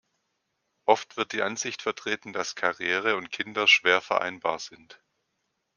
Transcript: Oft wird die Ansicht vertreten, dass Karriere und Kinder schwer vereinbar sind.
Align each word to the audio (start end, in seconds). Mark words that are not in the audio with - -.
Oft 0.87 1.15
wird 1.17 1.31
die 1.31 1.43
Ansicht 1.43 1.83
vertreten, 1.83 2.33
dass 2.33 2.55
Karriere 2.55 3.17
und 3.17 3.29
Kinder 3.29 3.67
schwer 3.67 4.01
vereinbar 4.01 4.57
sind. 4.57 4.99